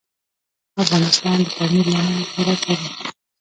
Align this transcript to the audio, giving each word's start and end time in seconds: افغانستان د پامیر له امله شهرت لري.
افغانستان 0.83 1.37
د 1.45 1.49
پامیر 1.55 1.85
له 1.91 1.97
امله 2.01 2.23
شهرت 2.31 2.61
لري. 2.67 2.87